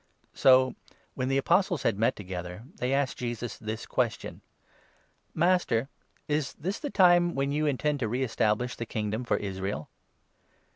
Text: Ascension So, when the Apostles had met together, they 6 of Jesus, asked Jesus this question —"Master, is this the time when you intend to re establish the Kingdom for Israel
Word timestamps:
Ascension 0.33 0.37
So, 0.39 0.75
when 1.13 1.27
the 1.27 1.37
Apostles 1.37 1.83
had 1.83 1.99
met 1.99 2.15
together, 2.15 2.63
they 2.63 2.63
6 2.63 2.63
of 2.63 2.79
Jesus, 2.79 3.01
asked 3.11 3.17
Jesus 3.19 3.57
this 3.59 3.85
question 3.85 4.41
—"Master, 5.45 5.89
is 6.27 6.53
this 6.53 6.79
the 6.79 6.89
time 6.89 7.35
when 7.35 7.51
you 7.51 7.67
intend 7.67 7.99
to 7.99 8.07
re 8.07 8.23
establish 8.23 8.75
the 8.75 8.87
Kingdom 8.87 9.23
for 9.23 9.37
Israel 9.37 9.89